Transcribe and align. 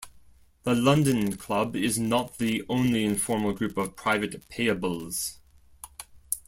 The 0.63 0.73
London 0.73 1.37
Club 1.37 1.75
is 1.75 1.99
not 1.99 2.39
the 2.39 2.63
only 2.67 3.05
informal 3.05 3.53
group 3.53 3.77
of 3.77 3.95
private 3.95 4.49
payables. 4.49 5.37